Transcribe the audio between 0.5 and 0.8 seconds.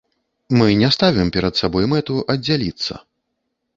Мы